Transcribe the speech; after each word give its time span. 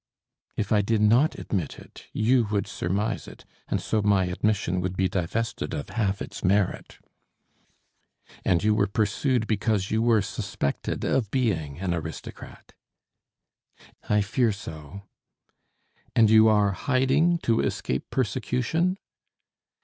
"If 0.57 0.71
I 0.71 0.81
did 0.81 0.99
not 0.99 1.37
admit 1.37 1.77
it, 1.77 2.07
you 2.11 2.45
would 2.49 2.65
surmise 2.65 3.27
it, 3.27 3.45
and 3.67 3.79
so 3.79 4.01
my 4.01 4.25
admission 4.25 4.81
would 4.81 4.97
be 4.97 5.07
divested 5.07 5.75
of 5.75 5.89
half 5.89 6.23
its 6.23 6.43
merit." 6.43 6.97
"And 8.43 8.63
you 8.63 8.73
were 8.73 8.87
pursued 8.87 9.45
because 9.45 9.91
you 9.91 10.01
were 10.01 10.23
suspected 10.23 11.03
of 11.05 11.29
being 11.29 11.77
an 11.77 11.93
aristocrat?" 11.93 12.73
"I 14.09 14.21
fear 14.21 14.51
so." 14.51 15.03
"And 16.15 16.31
you 16.31 16.47
are 16.47 16.71
hiding 16.71 17.37
to 17.43 17.59
escape 17.61 18.09
persecution?" 18.09 18.97